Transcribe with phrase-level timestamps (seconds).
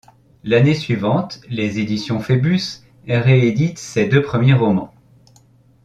[0.43, 4.91] L'année suivante les éditions Phébus rééditent ses deux premiers romans.